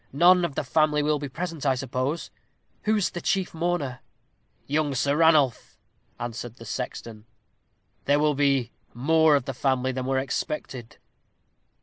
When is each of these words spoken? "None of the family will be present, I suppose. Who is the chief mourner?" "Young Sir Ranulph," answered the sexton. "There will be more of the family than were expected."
"None 0.11 0.43
of 0.43 0.55
the 0.55 0.63
family 0.63 1.03
will 1.03 1.19
be 1.19 1.29
present, 1.29 1.63
I 1.63 1.75
suppose. 1.75 2.31
Who 2.85 2.95
is 2.95 3.11
the 3.11 3.21
chief 3.21 3.53
mourner?" 3.53 3.99
"Young 4.65 4.95
Sir 4.95 5.15
Ranulph," 5.15 5.77
answered 6.19 6.55
the 6.55 6.65
sexton. 6.65 7.25
"There 8.05 8.17
will 8.17 8.33
be 8.33 8.71
more 8.95 9.35
of 9.35 9.45
the 9.45 9.53
family 9.53 9.91
than 9.91 10.07
were 10.07 10.17
expected." 10.17 10.97